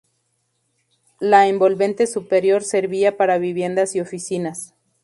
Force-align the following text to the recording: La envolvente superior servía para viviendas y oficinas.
La 1.19 1.47
envolvente 1.47 2.07
superior 2.07 2.63
servía 2.63 3.17
para 3.17 3.37
viviendas 3.37 3.95
y 3.95 3.99
oficinas. 3.99 4.73